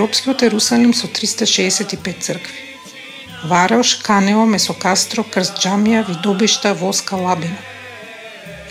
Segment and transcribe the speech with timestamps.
[0.00, 2.54] Европскиот Ерусалим со 365 цркви.
[3.44, 7.58] Варош, Канео, Месокастро, Крст Джамија, Видобишта, Воска, Лабина.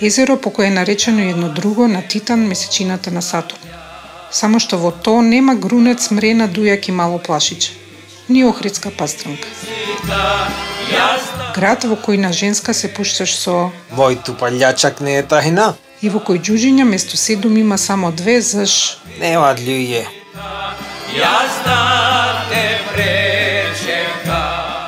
[0.01, 3.61] Езеро по кое е наречено едно друго на Титан, месечината на Сатурн.
[4.31, 7.77] Само што во тоа нема грунец, мрена, дујак и мало плашиче.
[8.29, 9.47] Ни Охридска пастранка.
[11.53, 15.73] Град во кој на женска се пушташ со Мој тупалјачак не е тајна.
[16.01, 20.18] и во кој џуџиња место седум има само две заш Немаат луѓе.
[21.09, 22.63] Јас да те
[22.93, 24.29] пречекам,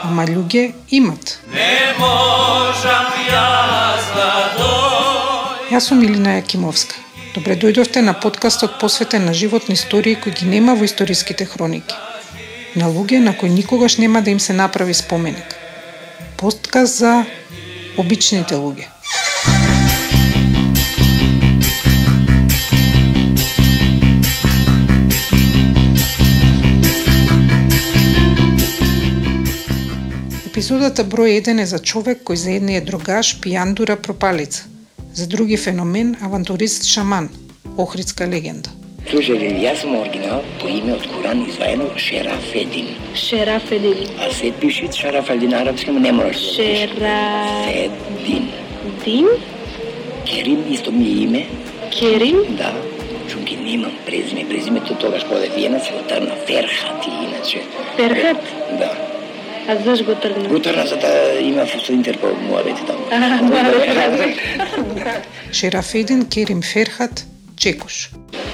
[0.09, 1.39] ама луѓе имат.
[1.53, 5.71] не можам јас да дојдам.
[5.71, 6.93] Јас сум Илина Јакимовска.
[7.33, 11.95] Добре дојдовте на подкастот посветен на животни истории кои ги нема во историските хроники.
[12.75, 15.55] На луѓе на кои никогаш нема да им се направи споменик.
[16.37, 17.25] Подкаст за
[17.97, 18.85] обичните луѓе.
[30.61, 34.67] Епизодата број 1 е за човек кој за едни е другаш, пијандура, пропалица.
[35.17, 37.29] За други феномен, авантурист, шаман,
[37.81, 38.69] охридска легенда.
[39.09, 42.93] Слушајте, јас сум оригинал по име од Куран изваено Шерафедин.
[43.17, 44.05] Шерафедин.
[44.21, 46.53] А се пиши Шарафедин арапски, не можеш да.
[46.53, 48.45] Шерафедин.
[48.99, 49.27] Федин.
[50.29, 51.47] Керим исто ми е име,
[51.89, 52.37] Керим.
[52.49, 52.73] да.
[53.31, 57.61] Чунки немам презиме, презимето тогаш кога виена се тргна Ферхат и иначе.
[57.97, 58.37] Ферхат?
[58.77, 59.10] Да.
[59.71, 60.49] А заш го тргна?
[60.49, 63.05] Го тргна за да има со Интерпол муабети таму.
[65.51, 68.09] Шерафедин Керим Ферхат Чекуш.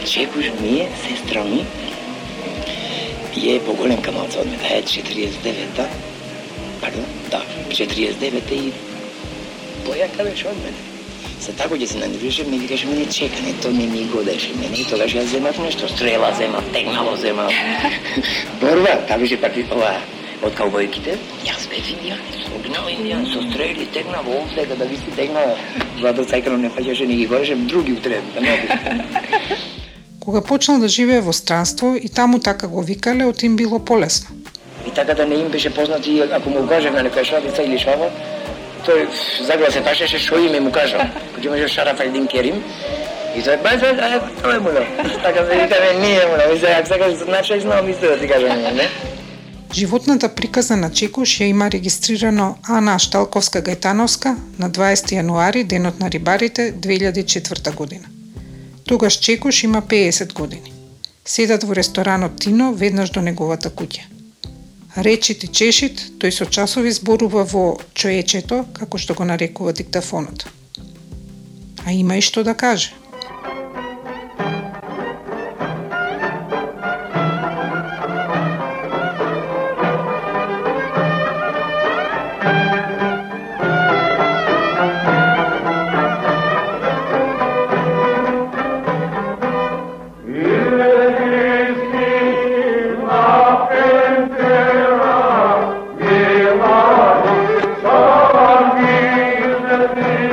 [0.06, 1.66] Чекуш ми е сестра ми.
[3.56, 5.86] Е поголем камалца од мене, е 49-та.
[6.82, 8.72] Пардон, да, 49-та и
[9.86, 10.78] појака беше од мене.
[11.40, 14.86] Се тако ќе се нанивеше, ми викаше мене чекане, то не ми годеше мене и
[14.86, 17.52] тогаш јас земав нешто, стрела земав, тегнало земав.
[18.62, 19.98] Борба, та беше пак ова,
[20.46, 21.16] од каубојките,
[21.48, 25.58] јас бев индијанец, оригинал индијан, со стрели, тегнав овде, да ви си тегнав,
[26.00, 28.58] Владо Цајкано не фаќаше, не ги гореше, други утрен, да не
[30.20, 34.36] Кога почнал да живее во странство и таму така го викале, од им било полесно.
[34.86, 37.80] И така да не им беше познат и ако му кажев на некоја швабица или
[37.80, 38.12] шваба,
[38.86, 39.08] тој
[39.48, 41.02] заглас се пашеше што име му кажал.
[41.36, 42.62] Кој имаше Шараф Альдин Керим,
[43.36, 44.84] и тој ба за а тоа е муно.
[45.24, 46.54] Така се викаме ние муно.
[46.56, 49.17] И се ако сакаш значи знам исто да ти кажам ние, не?
[49.74, 56.10] Животната приказна на Чекуш ја има регистрирано Ана Шталковска Гајтановска на 20 јануари, денот на
[56.10, 58.06] рибарите, 2004 година.
[58.86, 60.74] Тогаш Чекуш има 50 години.
[61.26, 64.08] Седат во ресторанот Тино веднаш до неговата куќа.
[64.98, 70.48] Речит и чешит, тој со часови зборува во чоечето, како што го нарекува диктафонот.
[71.86, 72.96] А има и што да каже.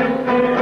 [0.05, 0.54] Amén.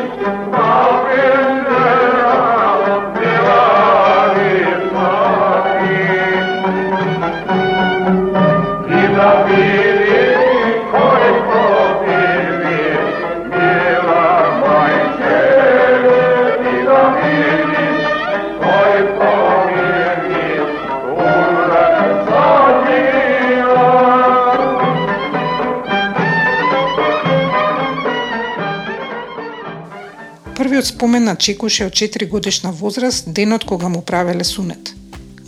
[30.72, 34.94] Првиот спомен на Чекуш е од 4 годишна возраст, денот кога му правеле сунет.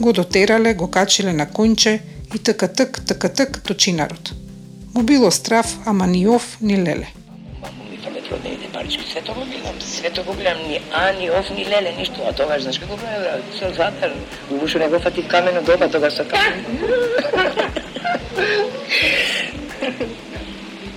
[0.00, 2.00] Го дотерале, го качиле на конче
[2.34, 4.32] и така тк, така тк до чинарот.
[4.94, 7.08] Му било страв, ама ни ов, ни леле.
[7.62, 11.12] Мамо ми фалет родените парички, све тоа го гледам, све тоа го гледам, ни а,
[11.12, 14.12] ни оф, ни леле, ништо, а тогаш, знаеш како прави, брат, со затер,
[14.50, 16.69] у не го фати камено доба, тогаш со камено.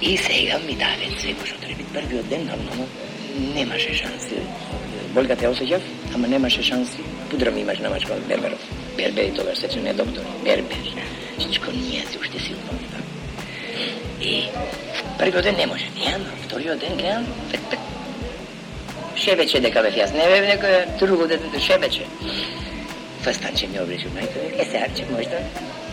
[0.02, 1.84] И сега ми даде свеко што треба.
[1.94, 2.88] Првиот ден, нормално,
[3.40, 4.42] немаше шанси.
[5.14, 5.82] Болката ја осеќав,
[6.16, 7.04] ама немаше шанси.
[7.32, 8.60] Пудра ми имаш намачка од Берберов.
[8.98, 10.24] Бербер и тогаш сече не доктор.
[10.44, 10.78] Бербер.
[11.40, 12.80] Всичко ние си уште силно.
[14.22, 14.44] И
[15.18, 15.86] првиот ден не може.
[15.98, 17.26] Неам, вториот ден гледам.
[19.16, 22.06] Шебече дека бев јас, не бев некој друго дете, шебече.
[23.26, 25.40] Фастанче ми обличи мајка, е се арче, може да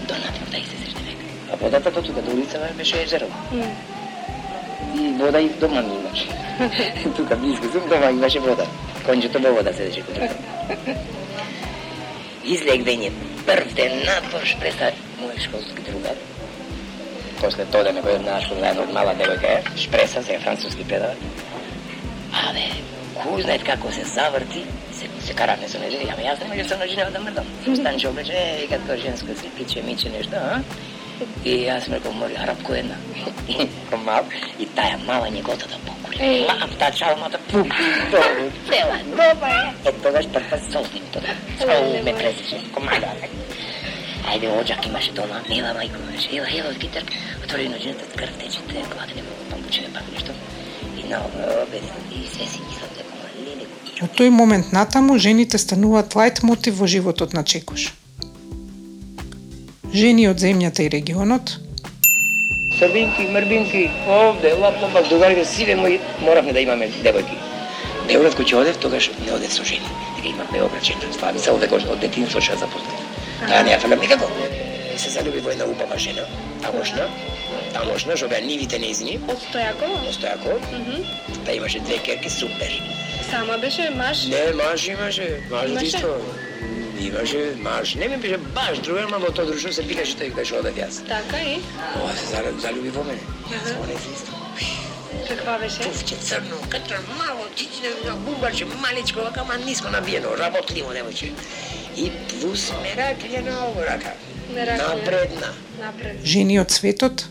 [0.08, 1.24] донатив да и се срещне века.
[1.52, 3.26] А водата до тука, до улица беше езеро.
[4.94, 6.28] И вода и дома ми имаше.
[7.16, 8.66] тука близко сум, дома имаше вода.
[9.06, 10.28] Конјчето во вода седеше кога.
[12.44, 13.10] излегвење,
[13.46, 16.16] прв ден надвор шпреса мој школски другар.
[17.40, 21.14] После тоа да не го нашло заедно од мала девојка е, шпреса, сега француски предава.
[22.44, 22.66] Абе,
[23.16, 26.80] кој знае како се заврти, се, се караме со нејзе, абе јас не можам со
[26.80, 27.52] ножинева да мрдам.
[27.64, 30.60] Станче облече, е, како женско се пиче, миче нешто, а?
[31.44, 32.96] И јас ме рекол, мори, арапко една.
[34.06, 34.24] Мал,
[34.58, 36.46] и таја мала негота да покури.
[36.48, 37.68] Лапта, чалмата, пук,
[38.10, 39.88] долу, цела, доба е.
[39.88, 41.36] Е, тогаш прв пат созним тоа.
[41.68, 43.12] Ау, ме пресече, комада.
[44.32, 47.04] Ајде, оđак имаше дома, ела мајко, беше, ела, ела, од китар,
[47.44, 50.32] отвори ноđината, крв тече, те, кладене, памбучене, пак нешто.
[50.98, 51.20] И на
[51.62, 51.82] обед,
[52.12, 53.14] и све си мислам дека,
[54.02, 57.92] Од тој момент натаму, жените стануваат лајт мотив во животот на Чекуш.
[59.94, 61.52] Жени од земјата и регионот,
[62.74, 67.36] Србинки, мрбинки, овде, лап, лап, другари, сиве мои, моравме да имаме девојки.
[68.08, 69.86] Београд кој ќе одев, тогаш не одев со жени.
[70.16, 73.04] Дека има Београд чета, ствара ми се овде кој од детинство ќе запознав.
[73.46, 74.26] Таа не ја фалам никако.
[74.98, 76.26] Се залюби во една убава жена,
[76.62, 77.06] тамошна,
[77.72, 80.10] тамошна, што беа нивите неизни, Од Стојакова?
[80.10, 80.58] Стојако,
[81.46, 82.74] да имаше две керки, супер.
[83.30, 84.26] Сама беше маж?
[84.26, 86.02] Не, маж имаше, маж Имаше?
[87.04, 87.94] Имаше маж.
[87.94, 90.76] Не ми беше баш другар, ма во тоа друштво се пикаше тој кај што одев
[90.80, 91.02] јас.
[91.08, 91.60] Така и?
[92.00, 93.20] Ова се зара- залюби во мене.
[93.52, 93.96] Јас не.
[95.28, 95.82] Каква беше?
[95.82, 97.88] Пуфче црно, катра мало, чичне,
[98.26, 101.30] бубарче, маличко, вака, ма ниско набиено, работливо девојче.
[101.96, 104.12] И плюс мераклјена ово рака.
[104.54, 104.88] Мераклија.
[104.96, 105.50] Напредна.
[105.80, 106.16] Напред.
[106.24, 107.24] жени од светот,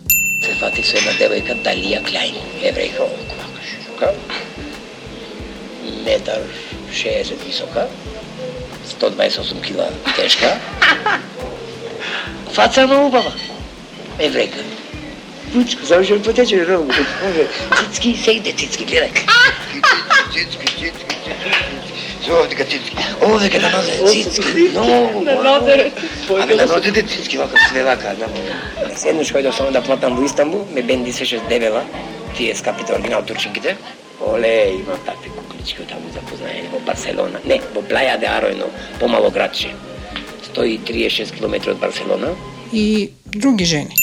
[0.44, 4.14] Се фатив со една девојка Далија Клајн, еврејка вака широка.
[6.06, 6.42] Метар
[6.92, 7.88] 60 висока,
[8.89, 10.57] 128 кила тешка.
[12.53, 13.31] Фаца на убава.
[14.19, 14.62] Еврејка.
[15.53, 16.94] Пучко, завршен потече ровно.
[17.24, 17.47] Може,
[17.77, 19.12] цицки, се иде цицки, гледај.
[20.33, 22.31] Цицки, цицки, цицки.
[22.31, 22.97] Овде ка цицки.
[23.21, 24.69] Овде ка да нозе цицки.
[24.71, 25.21] Многу.
[25.21, 25.94] На нозерот.
[26.29, 28.15] Абе, да нозете цицки вака, све вака.
[28.19, 28.27] Да.
[29.06, 31.83] Еднаш којдов само да платам во Истанбул, ме бенди се шест дебела,
[32.38, 33.77] тие скапите оригинал турчинките.
[34.28, 37.40] Оле, има такви куклички таму запознаени во Барселона.
[37.46, 39.74] Не, во Плаја де Аројно, помало градче.
[40.54, 42.36] 136 км од Барселона.
[42.74, 43.96] и други жени.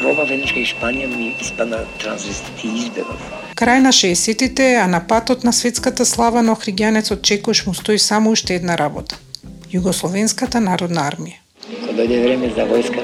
[0.00, 3.20] Проба веднаш кај Испанија ми испадна транзистит и избегав.
[3.54, 8.30] Крај на 60-тите, а на патот на светската слава на охригјанецот Чекуш му стои само
[8.30, 9.16] уште една работа.
[9.72, 11.38] Југословенската народна армија.
[11.68, 13.03] Кога дојде време за војска,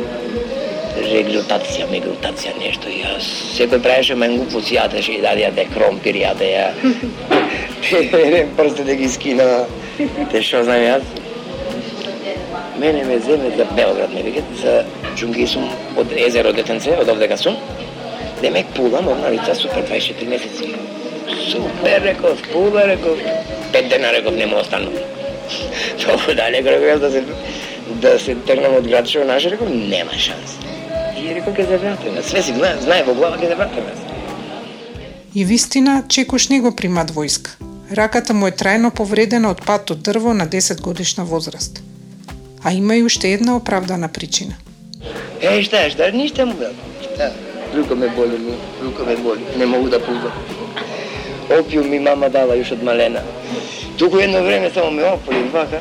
[1.11, 2.91] реглутација, мигрутација, нешто.
[2.91, 6.67] И јас секој правеше менгупуци, јадеше и даде јаде кромпир, јаде ја.
[7.91, 9.49] Еден да ги скина.
[10.33, 11.03] Те што знам јас?
[12.81, 14.85] Мене ме земе за Белград, ме викат, за
[15.17, 15.69] джунги сум
[16.01, 17.59] од езеро Детенце, од овдека сум.
[18.41, 20.75] Демек пулам, обналица супер 24 месеци.
[21.51, 23.19] Супер, реков, пула, реков.
[23.73, 24.91] Пет дена, реков, не му остану.
[26.05, 27.25] Толку далеко, реков, јас да се,
[28.01, 30.57] да се тргнам од град што наше, реков, нема шанс.
[31.31, 32.23] И реков, ке се вратиме.
[32.23, 33.93] Све си знае, знае во глава, ке се вратиме.
[35.35, 37.51] И вистина, Чекуш не го примат војска.
[37.93, 41.83] Раката му е трајно повредена од пат од дрво на 10 годишна возраст.
[42.65, 44.55] А има и уште една оправдана причина.
[45.41, 46.75] Е, шта, шта, ништа му брат.
[47.03, 47.31] Шта?
[47.77, 49.41] Рука ме боли, му, рука ме боли.
[49.57, 50.33] Не могу да пулзам.
[51.51, 53.23] Опиум ми мама дала још од малена.
[53.99, 55.81] Туку едно време само ме ополи вака.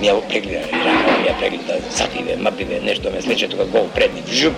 [0.00, 4.22] Ми ја прегледа, рака ми ја прегледа, сапиве, мапиве, нешто ме слече тука гол предни.
[4.32, 4.54] Жуп.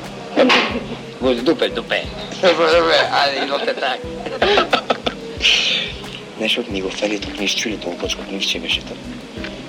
[1.21, 2.03] Го дупе, дупе.
[2.43, 4.01] Ајде, идоте так.
[6.41, 8.97] Нешто ми го фали тук низ чули, толку почко книжче беше тоа.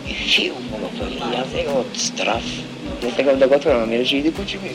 [0.07, 1.15] И фил го фали.
[1.17, 2.49] И Јас сега од страф,
[3.03, 4.73] не сакав да го отворам, а ми рече иди кучи ми.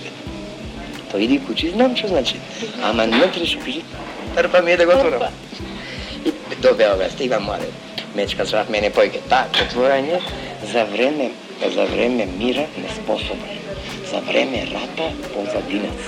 [1.12, 2.38] Па иди кучи, знам што значи.
[2.82, 3.82] Ама не треш кажи,
[4.36, 5.22] трпа ми е да го отворам.
[6.24, 6.32] И
[6.62, 7.66] до Белград стигам младе.
[8.14, 9.20] Мечка зрав мене појке.
[9.28, 10.20] Так, отворање
[10.75, 11.31] за време,
[11.75, 13.59] за време мира неспособен.
[14.11, 16.02] За време рата позадинец.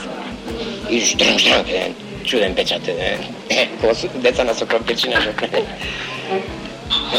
[0.91, 1.65] И штрам, штрам,
[2.25, 2.89] чуден печат.
[2.89, 3.19] Е,
[3.51, 3.69] е,
[4.15, 5.35] деца на сокропечина.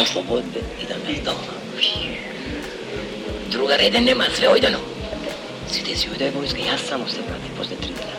[0.01, 1.53] Ослободите и да ме дома.
[3.47, 4.79] Друга реден нема, све ојдено.
[5.71, 8.17] Сите си ојде војска, јас само се вратив после три дена.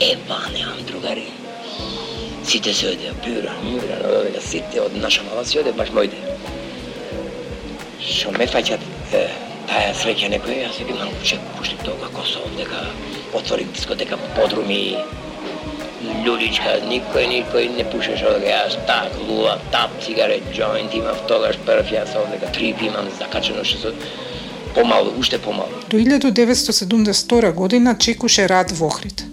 [0.00, 1.28] Е, ба, немам другари.
[2.44, 5.92] Сите се ојде, бюра, мура, да, да, да, сите од наша мала си ојде, баш
[5.92, 6.33] мојде.
[8.04, 8.82] Што ме фаќат
[9.16, 9.26] е,
[9.68, 12.80] таа среќа некој, јас си имам че пушти тоа како дека овдека,
[13.32, 14.96] дискотека дискотека подруми,
[16.24, 21.92] људичка, никој, никој не пушеше овдека, јас так, луа, тап, цигаре, джоинт, имав тогаш прв,
[21.96, 23.94] јас овдека трип имам закачено што со
[24.74, 25.70] помало, уште помало.
[25.90, 29.24] До 1972 година чекуше рад во Охрид.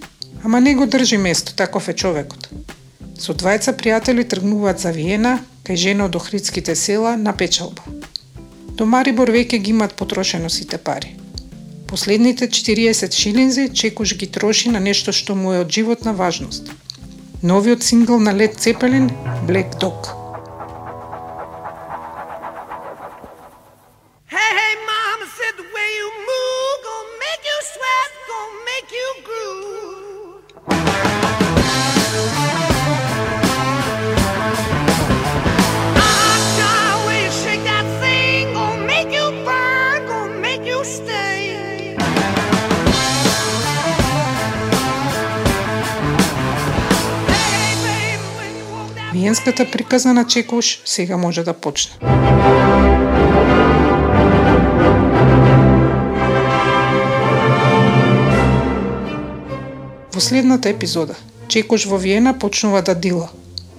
[0.44, 2.48] Ама не го држи место, таков е човекот.
[3.18, 8.01] Со двајца пријатели тргнуваат за Виена, кај жена од охридските села, на печалба.
[8.76, 11.16] До Марибор веќе ги имат потрошено сите пари.
[11.86, 16.72] Последните 40 шилинзи Чекуш ги троши на нешто што му е од животна важност.
[17.42, 19.10] Новиот сингл на Лед Цепелин,
[19.48, 20.21] Black Dog.
[49.12, 51.92] Виенската приказна на Чекуш сега може да почне.
[60.14, 61.14] Во следната епизода,
[61.48, 63.28] Чекуш во Виена почнува да дила.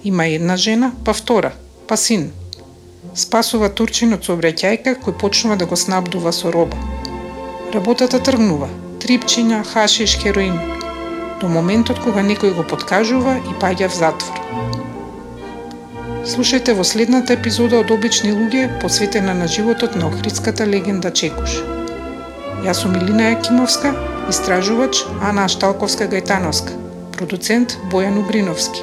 [0.04, 1.52] Има една жена, па втора,
[1.88, 2.32] па син.
[3.12, 6.78] Спасува турчин од сообраќајка кој почнува да го снабдува со роба.
[7.74, 8.68] Работата тргнува.
[9.04, 10.56] Трипчиња, хашиш, хероин.
[11.40, 14.40] До моментот кога некој го подкажува и паѓа в затвор.
[16.24, 21.60] Слушајте во следната епизода од Обични луѓе, посветена на животот на охридската легенда Чекуш.
[22.64, 23.92] Јас сум Илина Јакимовска,
[24.32, 26.72] истражувач Ана Ашталковска Гајтановска,
[27.12, 28.80] продуцент Бојан Угриновски.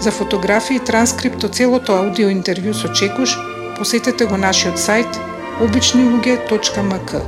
[0.00, 3.34] За фотографии и транскрипт од целото аудио интервју со Чекуш,
[3.78, 5.18] посетете го нашиот сајт
[5.64, 7.20] обичнилуѓе.мк.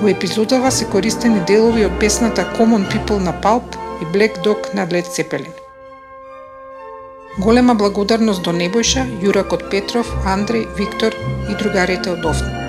[0.00, 4.86] Во епизодава се користени делови од песната Common People на Pulp и Black Dog на
[4.86, 5.54] Led Zeppelin.
[7.38, 11.12] Голема благодарност до Небојша, Јуракот Петров, Андреј, Виктор
[11.50, 12.66] и другарите од Офна.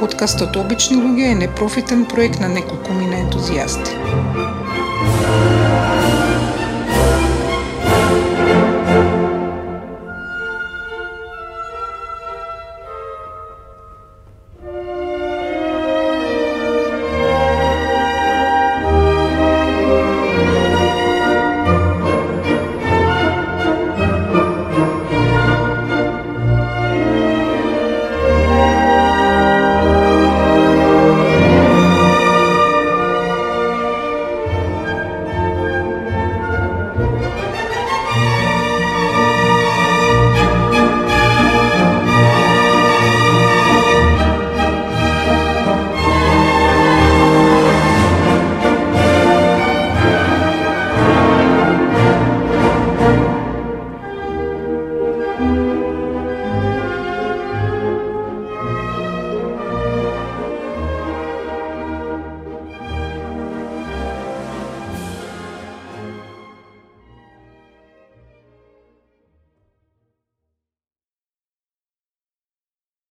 [0.00, 4.57] Подкастот Обични луѓе е непрофитен проект на неколку мина ентузијасти.